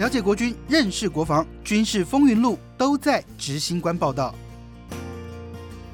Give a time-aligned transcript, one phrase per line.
[0.00, 4.34] 了解国军，认识国防，军事风云录都在执行官报道。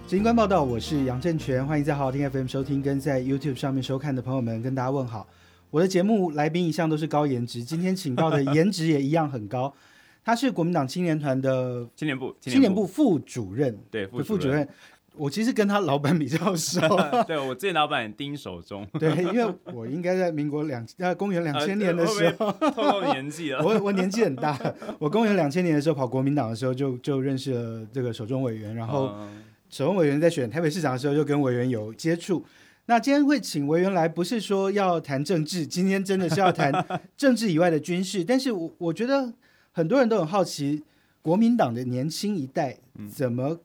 [0.06, 5.26] 执行官报道，我是杨正全，欢迎在好好听 FM 收听，跟在 YouTube 上面收看的朋友们跟大家问好。
[5.72, 9.74] 我的节目来宾一向都是高颜值，今天请到的颜值也一样很高。
[10.24, 14.68] 他是国民党青年团的青年部青年部副主任，对副主任。
[15.16, 16.80] 我其实跟他老板比较熟，
[17.26, 24.58] 对我自己老板丁守中， 对，因为我应该在民国两呃公元两千年的时候， 透露年纪了，我我年纪很大，
[24.98, 29.14] 我公元两千年的时候跑国民党的时候就就认识了这个守中委员，然后
[29.70, 32.44] 守中委员在选台北市长的时候就跟委员有接触。
[32.88, 36.72] 那今天会请委员来，不是说要谈政治，今天真的是要谈
[37.16, 38.22] 政治以外的军事。
[38.22, 39.32] 但是我我觉得
[39.72, 40.84] 很多人都很好奇，
[41.20, 42.76] 国民党的年轻一代
[43.10, 43.58] 怎么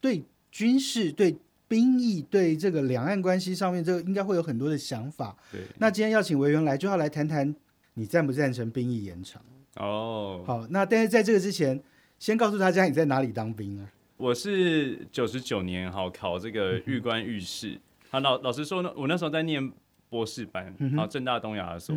[0.00, 0.24] 对。
[0.56, 1.36] 军事对
[1.68, 5.36] 兵役对这个两岸关系上面，这个应该会有很多的想法。
[5.52, 7.54] 对，那今天要请委员来，就要来谈谈
[7.92, 9.42] 你赞不赞成兵役延长？
[9.74, 11.78] 哦，好，那但是在这个之前，
[12.18, 13.86] 先告诉大家你在哪里当兵啊？
[14.16, 17.78] 我是九十九年哈考这个预官预士。
[18.08, 19.70] 好，老老实说呢，我那时候在念
[20.08, 21.94] 博士班，好，正大东亚所。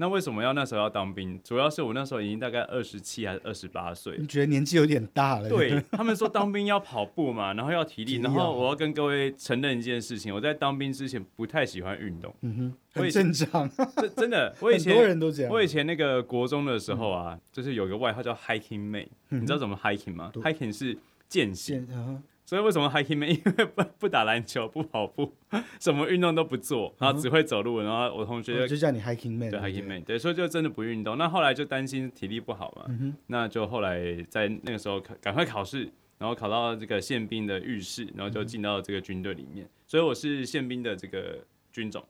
[0.00, 1.38] 那为什么要那时候要当兵？
[1.42, 5.48] 主要是我那时候已经大概二十七还是二十八岁，你觉得年纪有点大了？
[5.48, 12.32] 对 他们说当兵要跑步嘛，然后要体力，然后我要跟各位承认一件事情，我在当兵之前不太喜欢运动。
[12.42, 12.56] 嗯
[12.94, 15.52] 哼，很正常， 真真的，我以前很多人都这样。
[15.52, 20.96] 我以前那个国中的时候啊，就是有个外号叫 hiking 妹，你知道怎么 hiking 吗？hiking 是
[21.28, 22.22] 健行。
[22.48, 25.30] 所以为什么 hiking man 因为不不打篮球，不跑步，
[25.78, 27.82] 什么运动都不做，然后只会走路。
[27.82, 31.18] 然后我同学就叫你 hiking man，对 hiking man，对，所以就真的不运动。
[31.18, 32.86] 那后来就担心体力不好嘛，
[33.26, 39.68] 那就后来在那个时候赶快考试，然后考到这个宪兵的浴室，然后就进到这个军队里面。
[39.86, 42.02] 所以我是宪兵的这个军种，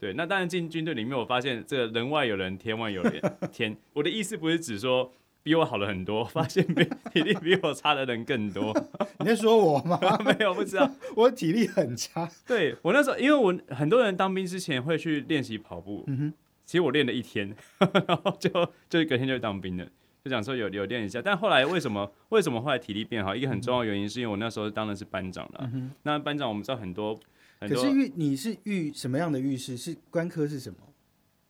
[0.00, 0.14] 对。
[0.14, 3.20] 那当然进军队里面，我发现这个人外有人，天外有人。
[3.52, 5.12] 天，我的意思不是指说。
[5.42, 8.72] 比我好了很多， 发现比体力比我差的人更多。
[9.20, 9.98] 你在说我吗？
[10.24, 10.90] 没有，不知道。
[11.16, 12.28] 我体力很差。
[12.46, 16.04] 对我那时候，因为我很多人当兵之前会去练习跑步。
[16.06, 16.32] 嗯哼。
[16.64, 17.54] 其实我练了一天，
[18.06, 18.48] 然后就
[18.88, 19.84] 就隔天就当兵了，
[20.24, 21.20] 就讲说有有练一下。
[21.20, 23.34] 但后来为什么为什么后来体力变好？
[23.34, 25.70] 一个很重要原因是因为我那时候当的是班长了。
[26.04, 27.18] 那班长我们知道很多。
[27.60, 29.76] 可是遇你是遇什么样的遇事？
[29.76, 30.76] 是官科是什么？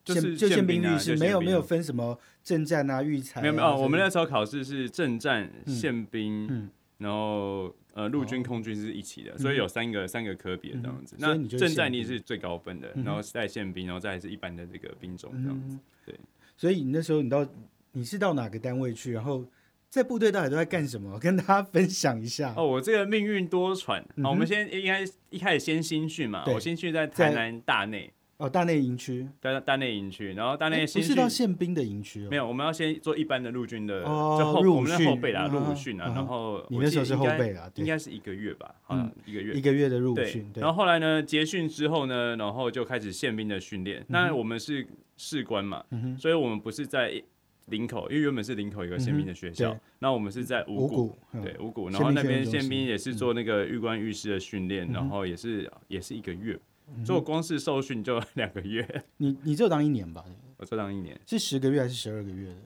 [0.04, 3.40] 就是就宪兵律师，没有没有分什么政战啊、预裁。
[3.40, 6.68] 没有没有，我们那时候考试是政战、宪兵，
[6.98, 11.14] 然后呃陆军、空军是一起的，所以有三个三个科别这样子。
[11.18, 15.78] 那政战力是最高分的，然后带宪兵，然后再是一般的这个兵种这样子。
[16.04, 16.18] 对，
[16.56, 17.46] 所以你那时候你到
[17.92, 19.12] 你是到哪个单位去？
[19.12, 19.44] 然后
[19.88, 21.16] 在部队到底都在干什么？
[21.20, 22.52] 跟大家分享一下。
[22.56, 24.02] 哦，我这个命运多舛。
[24.20, 26.42] 好，我们先应该一开始先新训嘛。
[26.48, 28.12] 我新训在台南大内。
[28.42, 44.04] 哦，大内营区，大大内营区，然后大内不是到宪兵的营区哦，没有，我们要先做一般的陆军的，就后我们的后备啦，入伍训啊，然后你那时候是后备啊，应该是一个月吧，嗯，一个月，一个月的入伍训，然后后来呢，结训之后呢，然后就开始宪兵的训练。
[44.08, 44.84] 那我们是
[45.16, 45.84] 士官嘛，
[46.18, 47.22] 所以我们不是在
[47.66, 56.58] 林口，因为原本是林口一个宪兵的学校，那我们是在五谷，对五谷，然后那边宪兵也是做那个预官御师的训练，然后也是也是一个月。
[57.04, 60.24] 做光是受训就两个月，你你就当一年吧？
[60.56, 62.56] 我就当一年，是十个月还是十二个月的？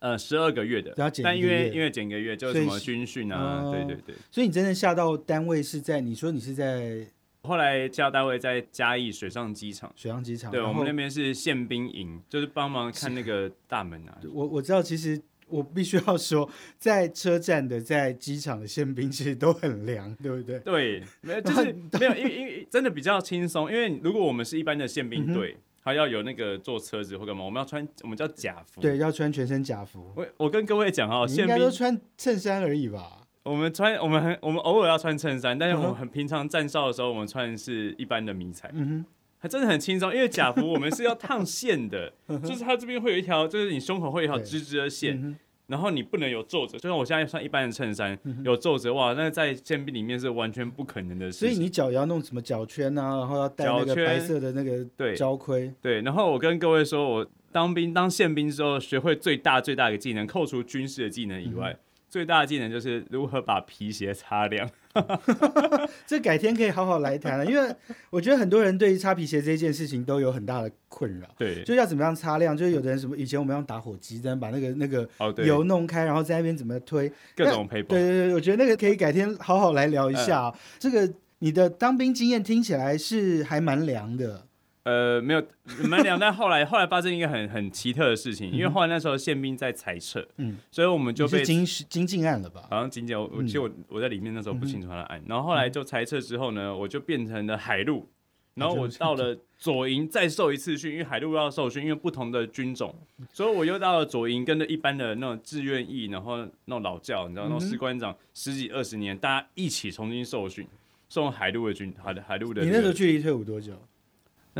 [0.00, 4.14] 呃，十二个月的，但因为因为减个月，就什么军训啊，对对对。
[4.30, 6.00] 所以你真的下到单位是在？
[6.00, 7.06] 你说你是在？
[7.42, 10.50] 后来下单位在嘉义水上机场，水上机场。
[10.50, 14.18] 对我们那边是宪兵营，就是帮忙看那个大门啊。
[14.32, 15.20] 我我知道，其实。
[15.50, 20.58] 我必须要说，在车站的、在机场的宪兵其实都很凉， 对不对？
[20.60, 23.70] 对，没有，就是 没有，因为因为真的比较轻松。
[23.70, 30.12] 因为如果我们是一般的宪兵队，他要有那个坐车子或干嘛，我们要穿我们叫假服，对，要穿全身假服。
[30.14, 33.18] 我我跟各位讲哦，应该都穿衬衫而已吧？
[33.42, 38.70] 我们穿我们很我们偶尔要穿衬衫，但是我们很平常站哨的时候，我们穿的是一般的迷彩。
[38.74, 39.04] 嗯哼。
[39.42, 42.12] 还真的很轻松，因为假服我们是要烫线的，
[42.44, 45.34] 就是它这边会有一条，就是你胸口会有一条直直的线，
[45.70, 51.38] 然后你不能有皱褶，就像我现在穿一般的衬衫，有皱褶哇，那在宪兵里面是完全不可能的事。
[51.38, 55.72] 所以你脚要弄什么脚圈啊，然后要戴那个白色的那个对胶盔。
[55.80, 61.76] 对，然后我跟各位说，我当兵当宪兵之后，学会最大最大的技能，扣除军事的技能以外。
[62.08, 64.68] 最大的技能就是如何把皮鞋擦亮，
[66.06, 67.46] 这改天可以好好来谈了。
[67.46, 67.74] 因为
[68.10, 71.28] 我觉得很多人对于擦皮鞋这件事情都有很大的困扰。
[71.38, 72.56] 对，就要怎么样擦亮？
[72.56, 75.08] 就是有的人什么以前我们用打火机，这样把那个那个
[75.44, 80.52] 油弄开，然后在那边怎么推各种配对对对，我觉得那个可以改天好好来聊一下。
[80.78, 84.46] 这个你的当兵经验听起来是还蛮凉的，
[84.82, 85.46] 呃，没有
[85.88, 92.66] 蛮凉，但后来后来发生一个很很奇特的事情，因为后来那时候宪兵在裁撤，嗯，所以我们就被金金靖案了吧？
[92.70, 98.08] 好像金靖，我其实我我在里面那时候不清楚他的案，然后后来就裁撤之后呢，我就变成了海陆，
[98.54, 102.94] 然后我到了左营再受一次训，因为海陆要受训，因为不同的军种，
[103.34, 110.66] 所以我又到了左营，跟着一般的那种志愿役，然后那种老教，你知道那种士官长十几二十年，大家一起重新受训，
[111.10, 112.64] 送海陆的军海海陆的。
[112.64, 113.74] 你那时候距离退伍多久？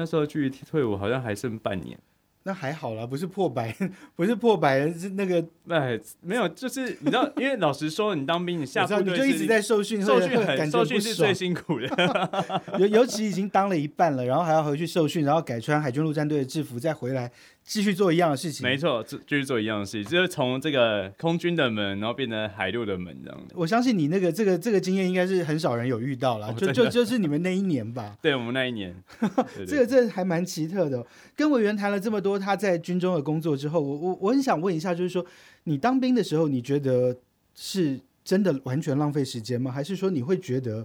[0.00, 1.98] 那时候距离退伍好像还剩半年，
[2.44, 3.76] 那还好啦，不是破百，
[4.16, 17.30] 不是破百，是那个哎，没有，就是你知道，因为老实说，你当兵，你下部队就一直在受训，受训很受训是最辛苦的，尤尤其已经当了一半了，然后还要回去受训，然后改穿海军陆战队的制服再回来。
[17.70, 23.54] 继续做一样的事情，没错，继继续做一样的事情，就是从这个空军的门，然后变成海陆的门这样的。
[23.54, 28.18] 我相信你那个这个这个经验应该是很少人有遇到了，就就就是你们那一年吧。
[28.20, 28.92] 对我们那一年，
[29.68, 31.06] 这个这还蛮奇特的。
[31.36, 35.24] 跟委员谈了这么多他在军中的工作之后，我我我很想问一下，就是说
[35.62, 37.16] 你当兵的时候，你觉得
[37.54, 39.70] 是真的完全浪费时间吗？
[39.70, 40.84] 还是说你会觉得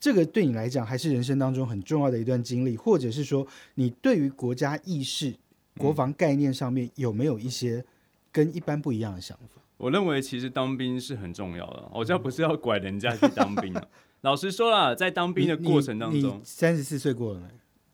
[0.00, 3.46] 这个对你来讲还是人生当中很重要的一段经历，或者是说
[3.76, 5.32] 你对于国家意识？
[5.78, 7.84] 国防概念上面有没有一些
[8.30, 9.60] 跟一般不一样的想法？
[9.76, 11.90] 我认为其实当兵是很重要的。
[11.92, 13.84] 我这不是要拐人家去当兵啊。
[14.22, 17.46] 老实说啦，在当兵的过程当中，三十四岁过了没？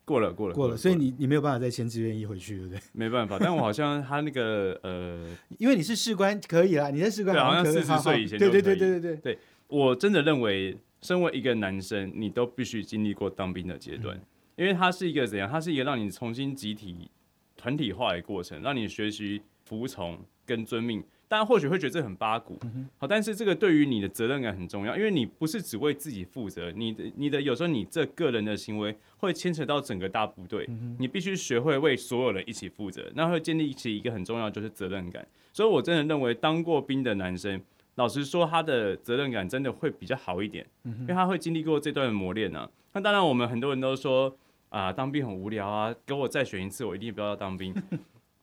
[0.05, 0.77] 过了，过了，过了。
[0.77, 2.81] 所以你你没有办法再签志愿役回去，对不对？
[2.93, 3.39] 没办法。
[3.41, 5.27] 但我好像他那个呃，
[5.59, 6.91] 因为你是士官，可以啦。
[6.91, 9.39] 你在士官好像四十岁以前，对对对对对对对。
[9.69, 14.21] 我真的认为，身为一个男生，你都必须经历过当兵的阶段，
[14.57, 15.49] 因为它是一个怎样？
[15.51, 17.11] 它是一个让你重新集体。
[17.61, 21.05] 团体化的过程，让你学习服从跟遵命。
[21.29, 22.59] 大家或许会觉得这很八股，
[22.99, 30.69] 好，但是这个对于你的责任感很重要，因为你不是只为自己负责，你的你的有时候你这个人的行为会牵扯到整个大部队，
[30.99, 35.25] 你必须学会为所有人一起负责，那会建立起一个很重要就是责任感。
[35.53, 37.63] 所以我真的认为，当过兵的男生，
[37.95, 42.69] 老实说，他的责任感真的会比较好一点，因为他会经历过这段磨练呢。
[42.93, 44.37] 那当然，我们很多人都说。
[44.71, 45.95] 啊，当兵很无聊啊！
[46.07, 47.75] 给我再选一次，我一定不要当兵。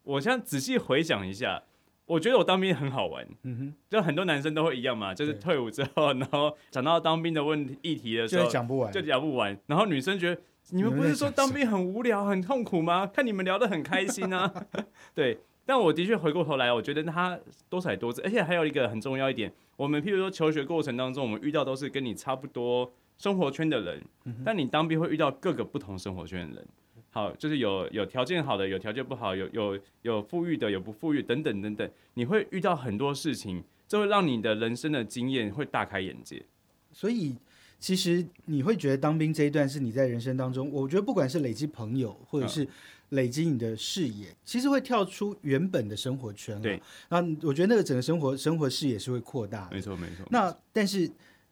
[0.03, 1.63] 我现在仔细回想一下，
[2.06, 3.25] 我觉得我当兵很好玩。
[3.44, 9.57] 嗯哼，就很多男生都会一样嘛，就是退伍之后，然后讲到当兵的问题议题的时候，就讲不完，就讲不完。
[9.68, 10.41] 然后女生觉得，
[10.71, 13.07] 你们不是说当兵很无聊、很痛苦吗？
[13.07, 14.53] 看你们聊得很开心啊。
[15.15, 17.39] 对，但我的确回过头来，我觉得他
[17.69, 22.91] 多彩多姿，而且还有一个很重要一点，我们譬如说求学过程当中，我们遇到都是跟你差不多。
[23.17, 24.03] 生活圈的人，
[24.45, 26.67] 但你当兵会遇到各个不同生活圈的人，
[27.09, 36.43] 好，就是有有条件好的，有条件不好，有有有富裕的，有不富裕等等等等，你会遇到很多事情，这会让你的人生的经验会大开眼界。
[36.91, 37.35] 所以，
[37.79, 42.67] 其实你会觉得当兵这一段是你在人生当中，我觉得不管是累积朋友，或者是
[43.09, 46.61] 累积你的视野，其实会跳出原本的生活圈。
[46.61, 46.79] 对，
[47.09, 49.67] 那我觉得那个整个生活生活视野是会扩大。
[49.71, 50.23] 没错，没错。
[50.29, 51.09] 那但是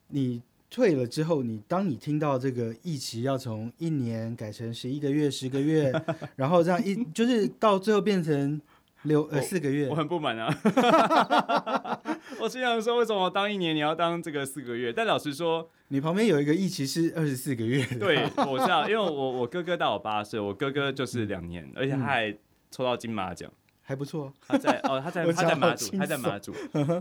[0.09, 0.39] 你。
[0.75, 5.89] 退了之后，你当你听到这个疫期要从一年改成十一个月、十个月，
[6.35, 8.59] 然后这样一就是到最后变成
[9.03, 10.53] 六呃四个月，我很不满啊！
[12.41, 14.91] 我经常说，为什么当一年你要当这个四个月？
[14.91, 17.81] 但老实说，你旁边有一个疫期是二十四个月。
[17.97, 22.37] 对， 我知道，因为我我哥哥大我八岁，我哥哥就是两年，而且他还
[22.69, 23.49] 抽到金马奖。
[23.87, 26.53] 还不错，他在哦，他在 他在马祖，他在马祖，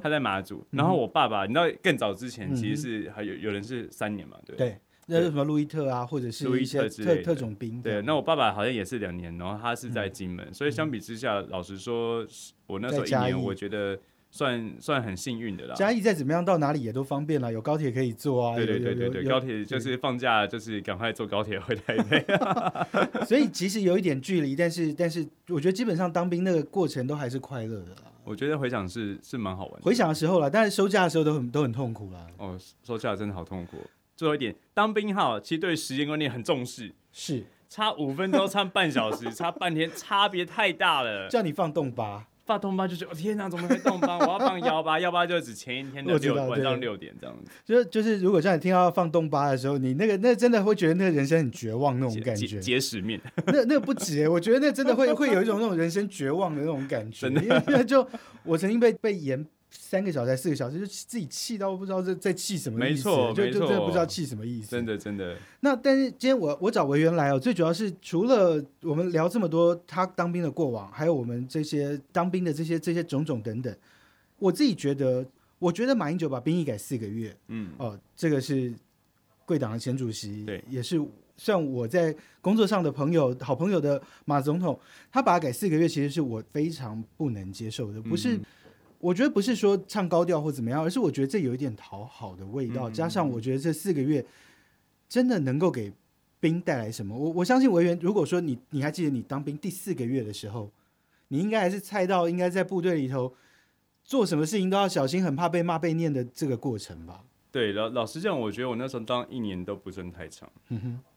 [0.03, 0.65] 他在马祖。
[0.71, 4.57] 然后我爸爸，你知道更早之前其实是还有有人是三年嘛，对。
[4.57, 7.81] 对，那是什么路易特啊，或者是路易特特特种兵。
[7.81, 12.27] 对，那我爸爸好像也是两年，然后他是在金门，所以相比之下，老实说，
[12.67, 13.99] 我那时候一年，我觉得。
[14.35, 15.75] 算算很幸运的啦。
[15.77, 18.57] 嘉义再怎么样到哪里也都方便啦，有高铁可以坐啊。
[18.57, 22.27] 对对对对对，高铁就是放假就是赶快坐高铁回台北。
[23.25, 28.03] 所以其实有一点距离，但是但是我觉得基本上当兵那个过程都还是快乐的啦。
[28.25, 29.83] 我觉得回想是是蛮好玩的。
[29.83, 32.27] 回想的时候啦，但是收假的时候都很都很痛苦啦。
[32.39, 33.77] 哦，收假真的好痛苦。
[34.17, 36.93] 最后一点，当兵哈，其实对时间观念很重视。
[37.13, 41.29] 是，差五分钟，差半小时，差半天，差别太大了。
[41.29, 42.27] 叫你放洞吧。
[42.47, 44.19] 放东八就是哦天哪，怎么会洞八？
[44.19, 47.51] 我要放幺八，幺八就指前一天的六晚上六点这样子。
[47.65, 52.61] 就是就是，如果像你听到放东八的时候，你那个那真的会觉得那个人生很绝望那种感觉。
[52.61, 57.29] 结石面，那那不止，我觉得那真的会 会有一种那种人生绝望的那种感觉。
[57.29, 58.07] 因为就
[58.43, 59.47] 我曾经被被严。
[59.95, 64.71] 三个小时、四个小时，就自己气到不知道在在气什么意思，就就真的不知道气什么意思。
[64.71, 65.37] 真的真的。
[65.61, 73.73] 那但是今天我我找维园来哦，最主要是除了我们聊这么多他当兵的过往，还有我们这些当兵的这些这些种种等等，
[74.41, 75.25] 我自己觉得，
[75.61, 78.75] 我觉得马英九把兵役改四个月，嗯，哦，这个是
[79.47, 81.01] 贵党的前主席，对，也是
[81.37, 84.77] 像我在工作上的朋友、好朋友的马总统，
[85.13, 88.03] 他把它改四个月，其实是我非常不能接受的。
[88.03, 88.37] 不是，
[89.05, 92.89] 我觉得不是说唱高调或怎么样，而是我觉得这有一点讨好的味道。
[92.89, 94.25] 加上我觉得这四个月
[95.07, 95.93] 真的能够给
[96.41, 97.15] 兵带来什么？
[97.15, 100.71] 我我相信委员，如果说你你还记得你当兵第四个月的时候，
[101.29, 103.35] 你应该还是猜到，应该在部队里头
[104.03, 107.25] 做什么事情都要小心，很怕被骂被念的这个过程吧。
[107.53, 110.51] 对，老老实讲，我觉得我那时候当一年都不算太长，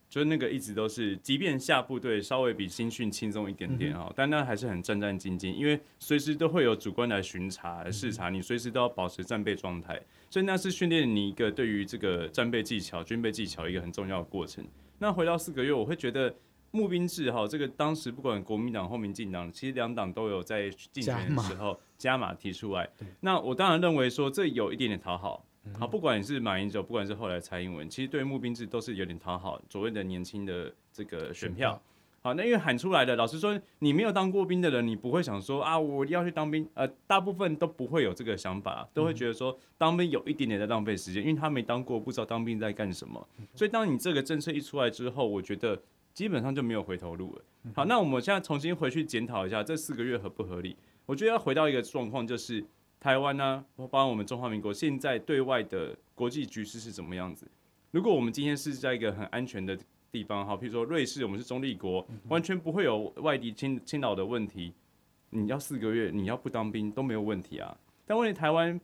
[0.10, 14.66] 就是那个一直都是，即便下部队稍微比新训轻松一点点哦，但那还是很战战兢兢，因为随时都会有主官来巡查、来视察，你随时都要保持战备状态，所以那是训练你一个对于这个战备技巧、军备技巧一个很重要的过程。
[15.00, 16.34] 那回到四个月，我会觉得
[16.72, 22.90] 募兵制哈，这个当时不管国民党或民进党，其实两党都有在竞选的时候加码提出来。
[23.20, 25.44] 那我当然认为说这有一点点讨好。
[25.80, 31.82] 好，不管是马英九，不管是后来蔡英文，其实对募兵制都是有点讨好所谓的年轻的这个选票。
[32.24, 36.68] 好，那因为喊出来的，老实说，你没有当过兵的人，你不会想说啊，我要去当兵。
[36.74, 43.26] 呃，大部分都不会有这个想法，都会觉得说当兵有一点点在浪费时间，因为他没当过，不知道当兵在干什么。
[43.54, 45.80] 所以，当你这个政策一出来之后，我觉得
[46.14, 47.42] 基本上就没有回头路了。
[47.76, 50.76] 好，那我们现在重新回去检讨一下这四个月合不合理？
[51.06, 52.66] 我觉得要回到一个状况，就是。
[53.08, 57.50] 台湾呢，包括我们中华民国现在对外的国际局势是怎么样子？
[57.90, 59.80] 如果我们今天是在一个很安全的
[60.12, 64.74] 地方，好，譬如说瑞士，我们是中立国，完全不会有外敌侵侵扰的问题。
[65.30, 67.78] 你要四个月，你要不当兵都没有问题啊。
[68.06, 68.78] 但问题台湾。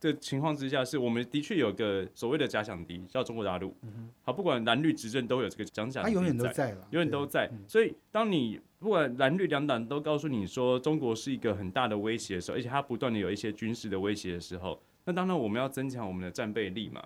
[0.00, 3.74] 的情况之下，是我们的确有个所谓的假想敌，叫中国大陆。
[4.22, 7.50] 好，不管蓝绿执政都有这个假想敌，他永远都在了，永远都在。
[7.66, 17.02] 所以，当你不管蓝绿两党都告诉你说中国是一个很大的威胁的时候，而且它不断的有一些军事的威胁的时候，那当然我们要增强我们的战备力嘛。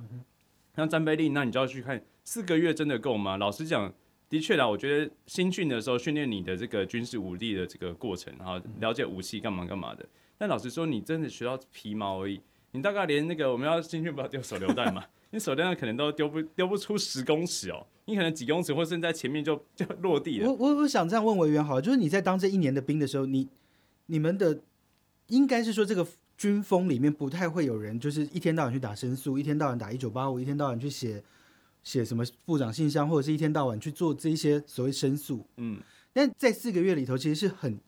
[0.74, 3.36] 那战备力，那你就要去看四个月真的够吗？
[3.36, 3.92] 老实讲，
[4.28, 10.06] 的确啦，我觉得新训的时候训练你的这个军事武力的这个过程，然后了解武器干嘛干嘛的。
[10.36, 12.40] 但老实说，你真的学到皮毛而已。
[12.72, 15.04] 你大概连那个我们要进去不要丢手榴弹嘛？
[15.30, 20.50] 你手榴弹可能都丢不丢不出十公尺哦，你可能几公尺或者在前面就就落地了。
[20.50, 23.48] 我我我想这样问委员好了，就是你在当这一年的兵的时候，你
[24.06, 24.60] 你们的
[25.28, 31.22] 应该是说这个军风里面不太会有人，就是一天到晚去打申诉，一天到晚打一九八五，一天到晚去写
[31.82, 35.46] 写什么部长信箱，或者是一天到晚去做这一些所谓申诉。
[35.56, 35.78] 嗯，
[36.12, 37.78] 但在四个月里头，其实是很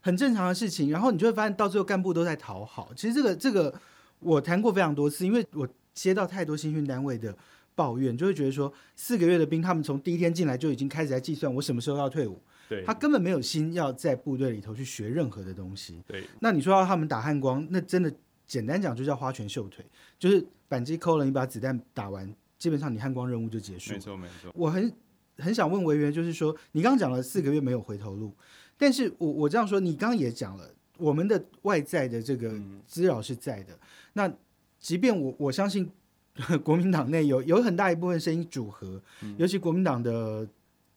[0.00, 0.90] 很正常的事情。
[0.90, 2.92] 然后你就会发现，到最后干部都在讨好。
[2.94, 3.74] 其实这个这个。
[4.22, 7.36] 我谈过非常多次，因为我接到太多新训单位的
[7.74, 12.40] 抱怨，就会觉得说四个月的兵，他们从第一天进来就已经开始在计算我什么时候要退伍。
[12.68, 16.02] 对，他根本没有心要在部队里头去学任何的东西。
[16.06, 18.10] 对，那你说要他们打汉光，那真的
[18.46, 19.84] 简单讲就叫花拳绣腿，
[20.18, 23.92] 就是扳机扣了，你把子弹打完，基本上你汉光任务就结束。
[23.92, 24.50] 没错没错。
[24.54, 24.90] 我很
[25.36, 28.32] 很想问维员，就是说你刚刚讲了四个月没有回头路，
[28.78, 30.74] 但是我我这样说，你刚刚也讲了。
[30.98, 32.52] 我们的外在的这个
[32.86, 33.78] 滋扰是在的，
[34.12, 34.32] 那
[34.78, 35.90] 即便我我相信
[36.64, 39.00] 国民党内有有很大一部分声音组合，
[39.36, 40.46] 尤其国民党的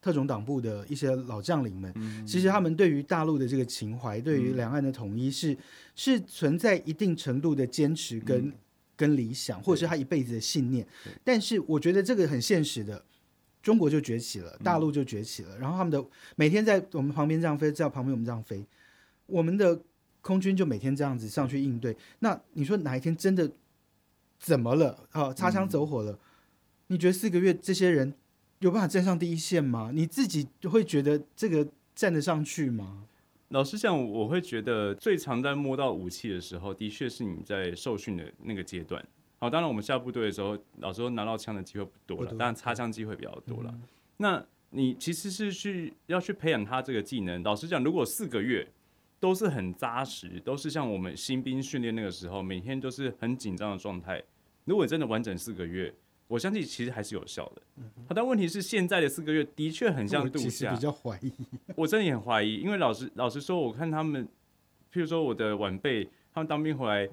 [0.01, 1.93] 特种党部的一些老将领们，
[2.27, 5.57] 其实他们对于大陆的这个情怀，对于两岸的统一是
[5.95, 8.53] 是存在一定程度的坚持跟
[8.95, 10.85] 跟理想，或者是他一辈子的信念。
[11.23, 13.03] 但是我觉得这个很现实的，
[13.63, 18.63] 中国就崛起了，大陆就崛起了，然后他们的每天在我们旁边这样飞，在旁边我们这样飞，
[19.27, 19.81] 我们的。
[20.25, 23.47] 空军就每天这样子上去应对，那你说哪一天真的
[24.39, 25.07] 怎么了？
[25.11, 26.17] 啊，擦枪走火了？
[26.87, 28.11] 你觉得四个月这些人
[28.57, 29.91] 有办法站上第一线吗？
[29.93, 33.03] 你自己会觉得这个站得上去吗？
[33.49, 39.05] 老实讲，我会觉得最常在摸到武器的时候，的确是你在受训的那个阶段。
[39.37, 43.71] 好，当然我们下部队的时候，老实说拿到枪的机会不多了，当然擦枪机会比较多了。
[44.17, 47.43] 那你其实是去要去培养他这个技能。
[47.43, 48.67] 老实讲，如果四个月。
[49.19, 54.21] 都是很扎实，都是像我们新兵训练那个时候，每天都是很紧张的状态。
[54.65, 55.93] 如果真的完整四个月，
[56.27, 57.61] 我相信其实还是有效的。
[58.07, 61.31] 好，但问题是现在的四个月的确很像度假，比较怀疑。
[61.75, 64.25] 我真的也很怀疑，因为老实老实说，我看他们，
[64.91, 67.07] 譬如说我的晚辈，他们当兵回来，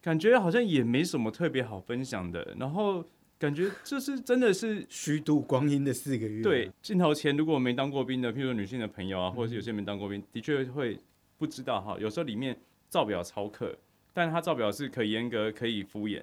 [0.00, 2.54] 感觉好像也没什么特别好分享的。
[2.58, 3.04] 然后
[3.38, 6.42] 感觉这是真的是虚度光阴的四个月。
[6.42, 10.98] 对，镜头前如果没当过兵的，譬如说女性的朋友啊，或者是有些没当过兵，的确会。
[11.38, 13.74] 不知道哈，有时候里面造表超课，
[14.12, 16.20] 但是他造表是可以严格可以敷衍。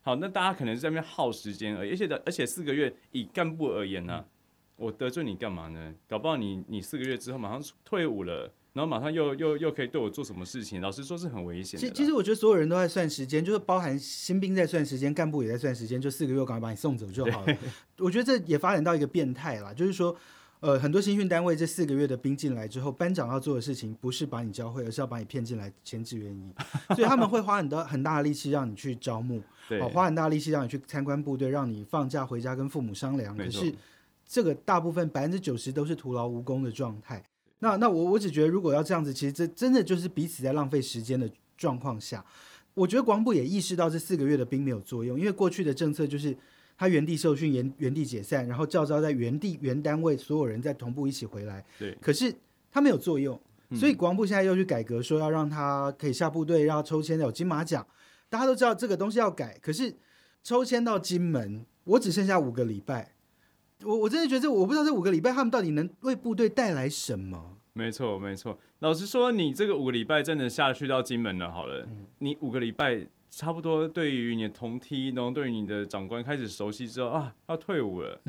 [0.00, 4.24] 好，那大家可能是在那边耗时间而已，而且的而且四个月以干部而言呢，
[4.76, 5.94] 我得罪你干嘛呢？
[6.08, 10.80] 搞不好你你四个月之后马上退伍了，然后马上又又又可以对我做什么事情？
[10.80, 11.86] 老实说是很危险的。
[11.86, 17.56] 其其实我觉得所有人都在算时间，就是包含新兵在算时间，干部也在算时间，就四个月赶快把你送走就好了。
[17.98, 20.16] 我觉得这也发展到一个变态了，就是说。
[20.64, 26.54] 呃，很多新训单位这四个月的兵进来之后，班长要做的事情不是把你教会，而是要把你骗进来签志愿役，
[26.94, 29.42] 所以他们会花很多很大的力气让你去招募，
[29.78, 33.36] 好花很大力气让你去参观部队，让你放假回家跟父母商量。
[33.36, 33.74] 可是
[34.26, 37.22] 这个大部分百分之九十都是徒劳无功的状态。
[37.58, 42.24] 那那我我只觉得，如果要这样子，其实这真的就是彼此在浪费时间的状况下，
[42.72, 46.34] 我觉得国防部也意识到这四个月的兵没有作用，因为过去的政策就是。
[46.76, 51.64] 他原地受训，原原地解散，然后教招在原地原单位，所有人再同步一起回来。
[51.78, 52.34] 对，可是
[52.70, 53.40] 他没有作用，
[53.74, 57.86] 所以国防部现在又去改革，说要让他可以下部队，要抽签有金马奖。
[58.28, 59.94] 大家都知道这个东西要改，可是
[60.42, 63.12] 抽签到金门，我只剩下五个礼拜。
[63.84, 67.58] 我我真的觉得，我不知道这五个礼拜他们到底能为部队带来什么。
[67.72, 68.58] 没错，没错。
[68.80, 71.86] 老实说，你这个五个礼拜真的下去到金门了，好了，
[72.18, 73.06] 你五个礼拜。
[73.36, 78.20] 差不多，对于你的同梯，然后对于你的长官开始熟悉之后啊，要退伍了，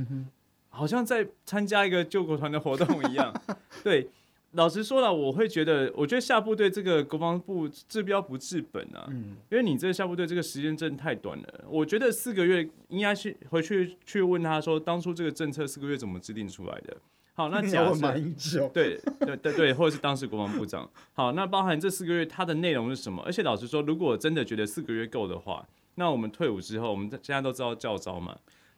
[0.70, 3.34] 好像在参加一个救国团的活动一样。
[3.84, 4.10] 对，
[4.52, 11.66] 老实说了，我会觉得，我觉得下部队这个国防部治标不治本啊，嗯，因为你这个下部队这个时间真的太短了。
[11.70, 16.98] 我觉得四个月应该去回去去问他说，当初这个政策四个月怎么制定出来的？
[17.36, 20.90] 好，那 假设对对对对，或者是当时国防部长。
[21.14, 23.22] 好，那包含这四个月它的内容是什么？
[23.24, 28.38] 而且老实说，如果真的觉得四个月够的话，那我们退伍之后，我们现在都知道教招嘛，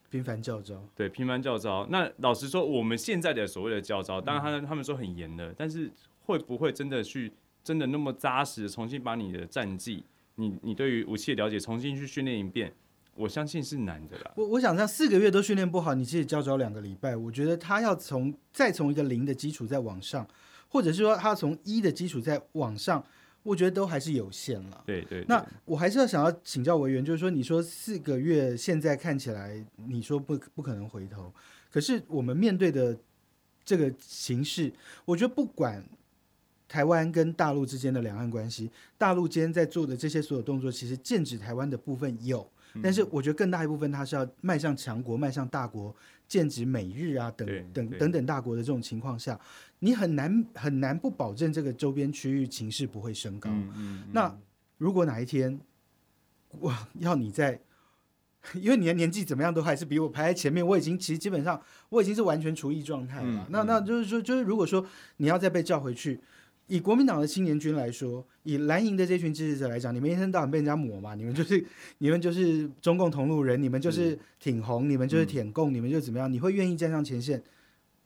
[0.10, 0.84] 频繁教招。
[0.96, 1.86] 对，频繁教招。
[1.92, 5.92] 那老实说，我们现在的所谓的教招，当然他他们说很严的，但是
[6.26, 7.32] 会不会真的去
[7.64, 10.04] 真的那么扎实，重新把你的战绩，
[10.36, 12.74] 你你对于武器的了解，重新去训练一遍？
[13.18, 14.32] 我相信是难的啦。
[14.36, 20.26] 我我想这样四个月都训练不好，你自己教招两个礼拜，我觉得他要从再从一个零的基础再往上，
[20.70, 23.04] 或者是说他从一的基础再往上，
[23.42, 24.84] 我觉得都还是有限了。
[24.86, 25.26] 对对。
[25.28, 31.34] 那我还是要想要请教委员，就是说，你说四个月现在看起来，你说不不可能回头，
[31.72, 32.96] 可是我们面对的
[33.66, 34.72] 这个形势，
[35.06, 35.84] 我觉得不管
[36.68, 42.48] 台湾跟大陆之间的两岸关系，大陆今天在做的这些所有动作，其实剑指台湾的部分有。
[42.82, 45.96] 但是我觉得更大一部分，它是要迈向强国、迈向大国，
[46.28, 49.40] 剑指美日啊等等等等大国的这种情况下，
[49.80, 53.50] 你很难很难不保证这个周边区域情势不会升高。
[54.12, 54.38] 那
[54.78, 55.60] 如果哪一天
[56.60, 57.60] 我要你在，
[58.56, 63.48] 因为你的年纪怎么样都还是比我排在前面，我已经其实基本上我已经是完全厨役状态了。
[63.50, 64.86] 那那就是说，就是如果说
[65.18, 66.20] 你要再被叫回去。
[66.68, 71.66] 以国民党的青年军来说，以蓝营的这群支持者来讲，你们一天到晚被人家抹嘛，你们就是
[71.98, 76.32] 你们就是中共同路人，你们就是挺红，你们就是舔共，你们就怎么样？
[76.32, 77.42] 你会愿意站上前线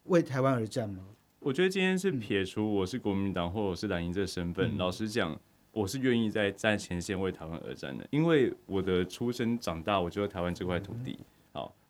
[0.05, 1.03] 为台湾而战吗？
[1.39, 5.39] 我觉得今天是撇除我是国民党或者是蓝营这身份，老实讲，
[5.71, 11.17] 我是愿意在站前线为台湾而战的，因为我的出生长大，我就在台湾这块土地。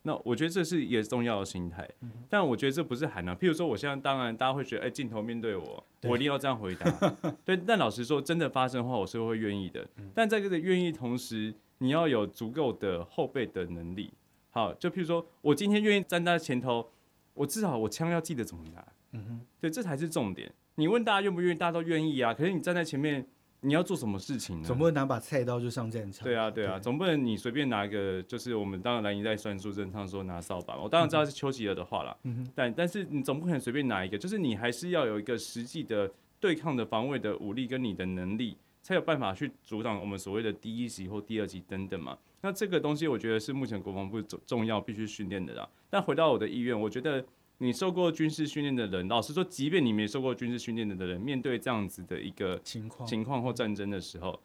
[0.03, 1.87] 那我觉得这是一个重要的心态，
[2.27, 3.35] 但我觉得这不是喊啊。
[3.35, 6.89] 譬如说，我现在当然大家会觉得，哎，镜头面对我，我一定要这样回答。
[7.45, 9.87] 对，但老实说，真的发生的话，我是会愿意的。
[10.15, 14.11] 但在这个愿意同时，你要有足够的后备的能力。
[14.49, 16.89] 好，就譬如说我今天愿意站在前头，
[17.35, 18.83] 我至少我枪要记得怎么拿。
[19.11, 20.51] 嗯哼，对，这才是重点。
[20.75, 22.33] 你问大家愿不愿意，大家都愿意啊。
[22.33, 23.27] 可是你站在前面。
[23.63, 24.67] 你要做什么事情呢？
[24.67, 26.23] 总不能拿把菜刀就上战场。
[26.23, 32.17] 对啊，对啊，总不能你随便拿一个，就是我们当然蓝营在算数正唱说拿扫把，我当然知道是丘吉尔的话啦。
[32.23, 42.17] 嗯但但是你总不可能随便拿一个，就是你还是要有一个实际的对抗的防卫的武力跟你的能力，才有办法去阻挡我们所谓的第一级或第二级等等嘛。
[42.41, 45.69] 那这个东西我觉得是目前国防部重重要必须训练的啦。
[45.87, 47.23] 但回到我的意愿，我觉得。
[47.61, 54.41] 你受过军事训练的人，老实说，即便你没受过军事训练的人，面对这样子的一个情况、情况或战争的时候，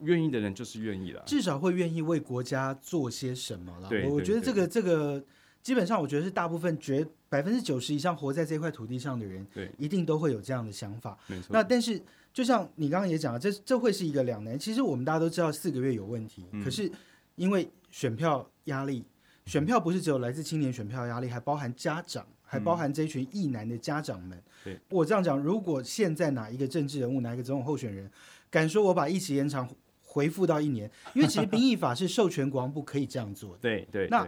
[0.00, 3.88] 愿意的人就是愿意了，至少会愿意为国家做些什么了。
[3.88, 5.24] 对，我觉得这个这个
[5.62, 11.16] 基本上，我觉得是大部分绝百分之九十以上活在这块土地上的人，对，一定都会有这样的想法。
[11.28, 11.50] 没错。
[11.52, 14.58] 那但是，就像你刚刚也讲了，这这会是一个两难。
[14.58, 16.90] 其实我们大家都知道四个月有问题，可是
[17.36, 19.04] 因为选票压力，
[19.46, 22.26] 选票不是只有来自青年选票压力，还包含家长。
[22.50, 24.42] 还包含这群异男的家长们。
[24.64, 28.10] 对我这样讲，如果现在哪一个政治人物，哪一个总统候选人，
[28.50, 29.68] 敢说我把疫情延长
[30.02, 33.58] 回复到一年，因为其实 兵役法是授权国防部可以这样做的。
[33.60, 34.08] 对对。
[34.08, 34.26] 那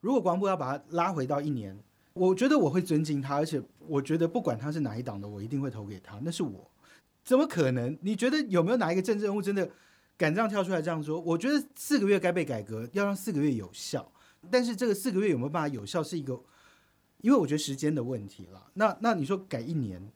[0.00, 1.78] 如果国防部要把它拉回到一年，
[2.12, 6.18] 我觉得我会尊敬他，而且我觉得不管他是哪一党的，我一定会投给他。
[6.24, 6.68] 那是我，
[7.22, 7.96] 怎么可能？
[8.02, 9.70] 你觉得有没有哪一个政治人物真的
[10.18, 11.20] 敢这样跳出来这样说？
[11.20, 14.10] 我觉得四个月该被改革，要让四个月有效。
[14.50, 16.42] 但是这个四个月有没有办法有效，是一个。
[17.22, 20.10] 因为我觉得时间的问题了，那那你说改一年，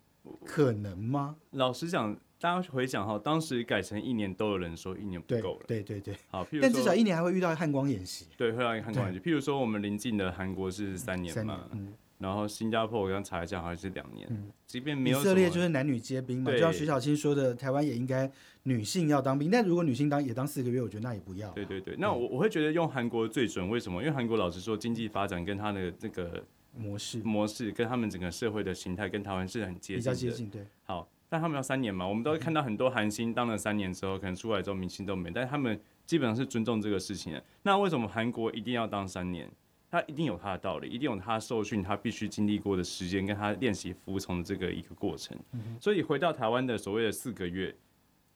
[0.44, 1.36] 可能吗？
[1.52, 5.64] 老实讲，大家回想哈，当时改成一年，都有人说一年不对够了。
[5.66, 9.18] 对对对，好，譬如但至少一年还会遇到汉光演习，对会让你看过去。
[9.18, 18.30] 譬如说我们邻近的韩国是三年三年嘛，，嗯，然后新加坡我刚查一下好像是两年，嗯即便没以色列就是男女皆兵嘛，就像徐小青说的，台湾也应该
[18.64, 21.48] 女性要当兵，但如果女性当也当四个月，我觉得那也不要。
[21.50, 24.02] 对对对，那我我会觉得用韩国最准，为什么？
[24.02, 26.44] 因为韩国老实说，经济发展跟它的这个
[26.76, 30.02] 模式模式，跟他们整个社会的形态跟台湾是很接近的。
[30.02, 37.44] 较接近，对，好，但他们要三年嘛，我们都会看到很多韩星当了三年之后，可能出来之后明星都没，但是他们基本上是尊重这个事情的。
[37.62, 39.50] 那为什么韩国一定要当三年？
[39.90, 45.38] 他一定有他的道理，一定有他受训，他必须经历过的时间，跟他练习服从的这个一个过程。
[45.80, 47.72] 所以回到台湾的所谓的四个月，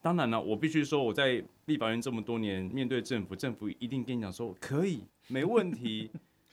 [0.00, 6.12] 当然了，我必须说我在立法院这么多年，面对政府，政府一定跟你讲说可以，没问题。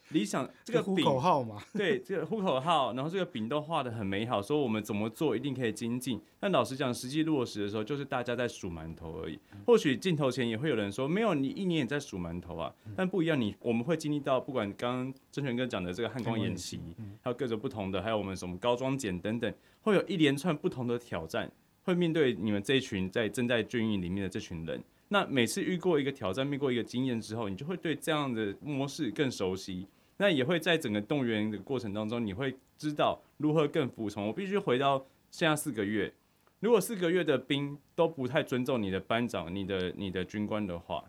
[0.10, 6.22] 理想这个呼饼口号嘛， 对这个呼口号，然后这个饼都画的很美好，说我们怎么做一定可以精进。
[6.40, 9.40] 但老实讲，实际落实的时候，就是大家在数馒头而已。
[9.66, 12.72] 或许镜头前也会有人说，没有，你一年也在数馒头啊。
[12.96, 16.80] 但不一样，你我们会经历到，不管刚刚郑权哥讲的这个汉光演习，
[17.22, 21.52] 还有各种不同的，还有我们什么高装检等等，会有一连串不同的挑战，
[21.84, 24.84] 会面对你们这一群在正在军营里面的这群人。
[25.08, 29.88] 那每次遇过一个挑战，遇过一个经验之后，你就会对这样的模式更熟悉。
[30.18, 34.28] 那也会在整个动员的过程当中，你会知道如何更服从。
[34.28, 36.14] 我必须回到现在四个月，
[36.60, 41.04] 如果四个月的兵都不太尊重你的班长、你的你的军官的话，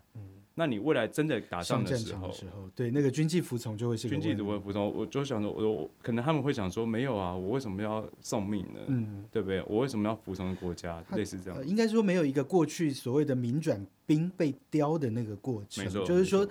[0.59, 2.33] 那你未来真的打仗的时候
[2.73, 4.91] 对那个军纪服从就会是军纪问题怎么服从？
[4.91, 8.79] 我就想着，我我可能他们会想说，没有啊，我为什么要送命呢？
[8.87, 9.61] 嗯，对不对？
[9.67, 11.03] 我为什么要服从国家？
[11.11, 11.63] 类似这样呃，。
[11.63, 16.47] 应该说没有一个过去所谓的民转兵被雕的那个过程没，错，就是说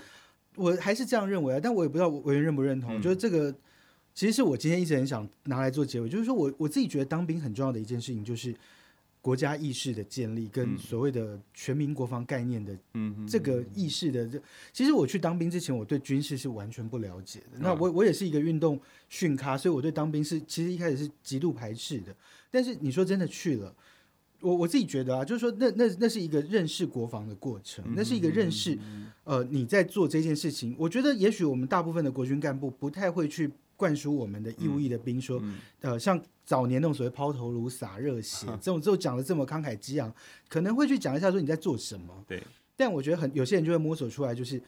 [0.57, 2.99] 我还是这样认为啊，但我也不知道委员认不认同。
[2.99, 3.55] 嗯就是这个，
[4.15, 8.55] 其实是我今天一直很想拿来做结尾，就是说我我自己觉得当兵很重要的一件事情，就是
[9.21, 14.41] 国家意识的建立跟嗯所谓的全民国防概念的嗯嗯这个意识的这，
[14.73, 17.59] 其实我去当兵之前，我对军事是完全不了解的。
[17.59, 22.15] 那嗯我我也是一个运动训咖，所以我对当兵是其实一开始是极度排斥的。
[22.51, 23.75] 但是你说真的去了。
[24.41, 28.79] 我我自己觉得啊，就是说那那那是一个认识国防的过程，那是一个认识，
[29.25, 30.75] 呃，你在做这件事情。
[30.79, 35.43] 我觉得也许我们大部分的国军干部不太会去灌输我们的义务役的兵说，
[35.81, 40.13] 呃，像早年那种所谓抛头颅、洒热血这种，就讲的这么慷慨激昂，
[40.49, 42.25] 可能会去讲一下说你在做什么。
[42.29, 42.43] 对，
[42.77, 44.63] 但我觉得很有些人就会摸索出来，就是，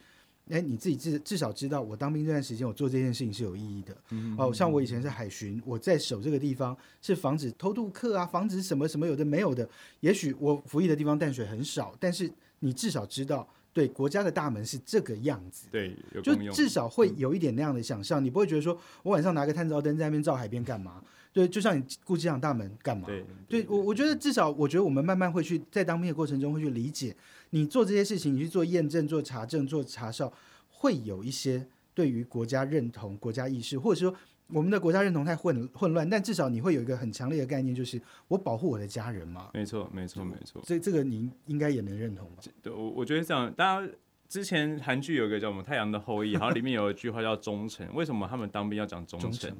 [0.49, 3.95] 哎，你自己至至少知道，我当兵这段时间我做这件事情是有意义的。
[4.37, 9.67] 哦，像我以前是海巡，我在守这个地方是防止偷渡客啊，防止什么什么有的没有的。
[9.99, 15.67] 也许我服役的地方淡水很少，但是你至少知道，对国家的大门是这个样子。
[15.71, 16.35] 对有就。
[16.51, 21.01] 至少会有一点那样的想象，你不会觉得说我晚上拿个探照灯在那边照海边干嘛？
[21.31, 23.05] 对，就像你顾机场大门干嘛？
[23.05, 27.15] 对对我，我觉得至少，我觉得我们慢慢会去在当兵的过程中会去理解，
[27.51, 30.31] 你做这些事情，你去做验证、做查证、做查哨，
[30.69, 34.15] 会有一些对于国家认同、国家意识，或者说
[34.47, 39.49] 我们的国家认同太混混乱，但至少你会有一个很强烈的概念，就是我保护我的家人嘛。
[39.53, 40.61] 没错，没错，没错。
[40.65, 42.43] 这这个你应该也能认同吧？
[42.61, 43.93] 对，我我觉得这样，大家
[44.27, 47.87] 之前韩剧有一个叫什么《太阳的后裔》，好像里面有一句话叫忠诚。
[47.95, 49.57] 为什么他们当兵要讲忠诚忠诚？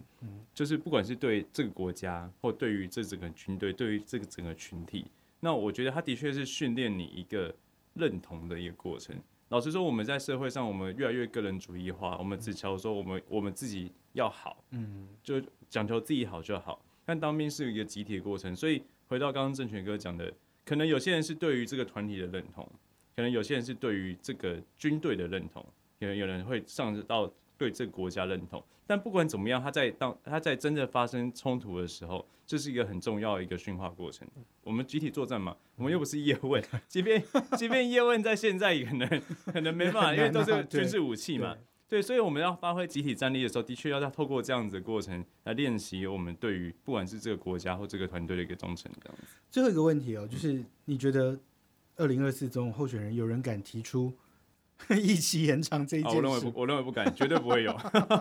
[0.53, 5.05] 就是不管是对这个国家，或对于这整个军队，对于这个整个群体，
[5.39, 7.55] 那我觉得他的确是训练你一个
[7.93, 9.15] 认同的一个过程。
[9.49, 16.79] 老实说，我们在社会上，我们越来越个人主义化，我们只求说我们我们自己要好，嗯，就讲求自己好就好。
[17.03, 20.31] 但当兵是一个集体的过程，所以回到刚刚郑权哥讲的，
[20.63, 22.63] 可能有些人是对于这个团体的认同，
[23.15, 25.65] 可能有些人是对于这个军队的认同，
[25.99, 28.63] 可能有人会上到对这个国家认同。
[28.85, 34.27] 但不管怎么样，他在当他在真正发生冲突的时候，这是一个很重要的一个驯化过程。
[34.63, 36.59] 我们集体作战嘛，我们又不是叶问，
[36.89, 37.23] 即便
[37.55, 39.07] 即便叶问在现在也可能
[39.53, 41.55] 可能没办法，因为都是军事武器嘛。
[41.87, 49.27] 对，所以我们要发挥集体战力的时候，的确要透过这样子的过程来练习我们对于不管是这个国家或这个团队的一个忠诚，这样子。
[49.51, 51.39] 最后一个问题哦，就是你觉得
[51.97, 54.11] 二零二四中候选人有人敢提出
[54.89, 56.17] 一期延长这一啊，件事？
[56.17, 57.75] 我认为不，我认为不敢，绝对不会有，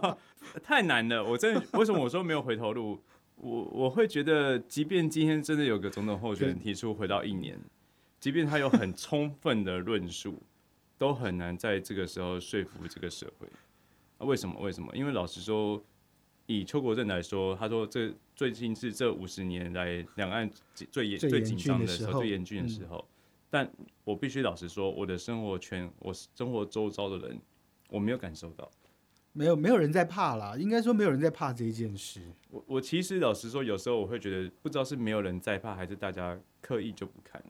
[0.62, 1.24] 太难了。
[1.24, 3.00] 我真的为什么我说没有回头路？
[3.40, 7.58] 我我会觉得，即便今天真的有个总统候选人提出回到一年，
[8.18, 10.42] 即便他有很 充分的论述，
[10.96, 13.46] 都很难在这个时候说服这个社会。
[14.18, 14.60] 啊，为什么？
[14.60, 14.90] 为什么？
[14.96, 15.80] 因为老实说，
[16.46, 20.50] 以邱国正来说，他说这最近是这五十年来两岸
[20.90, 23.04] 最严最紧张的时候，峻的时候最严峻的时候。
[23.50, 23.70] 但
[24.04, 27.40] 我必须老实说，我的生活圈，我生活周遭的人，
[27.88, 28.70] 我没有感受到。
[29.38, 32.20] 没有没有人在怕啦，应该说没有人在怕这一件事。
[32.50, 37.40] 我我其实老实说，有时候我会觉得，不知道是没有人在怕，还是大家刻意就不看，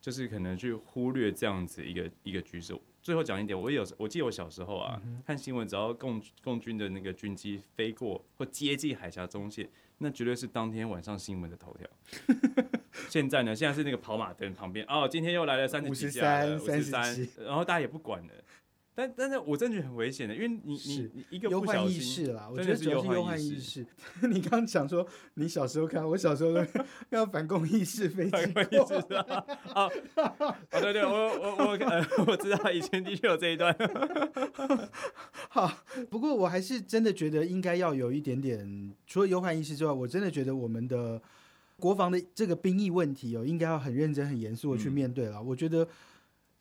[0.00, 2.72] 就是可能去忽略这样子一个一个局势。
[3.02, 11.88] 最后讲一点，我有我记得我小时候啊，看新闻，只要共共军的那个军机飞过或接近海峡中线，那绝对是当天晚上新闻的头条。
[13.10, 18.32] 现在呢，现在是那个跑马灯旁边哦，今天又来了三十几架，五十三，然后大家也不管了。
[18.94, 23.84] 但但是我真的觉得很危险的，因为你你你一个忧患意识啦，我觉得主要是忧患意识。
[24.22, 25.04] 你刚刚讲说
[25.34, 26.64] 你小时候看，我小时候
[27.10, 28.36] 要反共意识飞机，
[28.70, 29.90] 意识啊啊！
[30.70, 33.76] 对对，我我我呃，我知道以前的确有这一段。
[35.48, 35.70] 好，
[36.08, 41.20] 不过我还是真的觉得应该要有一点点，除了忧患意识之外，我真的觉得我们的
[41.80, 45.42] 国防的这个兵役问题哦，应该要很认真、很严肃的去面对了。
[45.42, 45.88] 我觉得。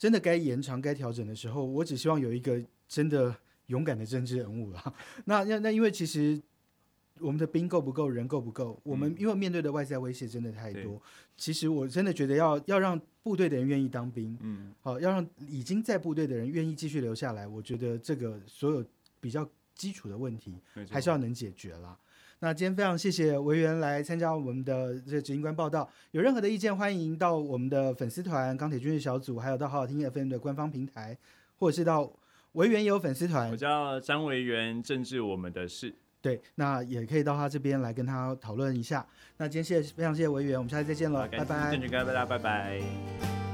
[0.04, 3.34] 真的该延长、该调整的时候，我只希望有一个真的
[3.68, 4.94] 勇敢的政治人物 了。
[5.24, 6.38] 那那那，因为其实
[7.20, 11.02] 我们的兵够不够，人够不够，我们因为面对的外在威胁真的太多。
[11.38, 17.48] 其实我真的觉得要要让部队的人愿意当兵，嗯，好，要让已经在部队的人愿意继续留下来。
[17.48, 18.86] 我觉得这个所有
[19.22, 20.58] 比较基础的问题，
[20.89, 21.98] 还是要能解决了。
[22.44, 25.90] 那今天非常谢谢维园来参加我们的这个执行官报道。
[26.12, 31.18] 有任何的意见，欢迎到我们的粉丝团钢铁军事小组，还有到好好听 FM 的官方平台，
[31.58, 32.12] 或者是到
[32.52, 33.50] 维园有粉丝团。
[33.50, 35.96] 我叫张维园，政治我们的事。
[36.22, 39.08] 对，那也可以到他这边来跟他讨论一下。
[39.38, 41.72] 那今天谢谢，非常谢谢维园，我们下次再见了，拜拜。
[41.72, 43.53] 政治哥，大家拜拜。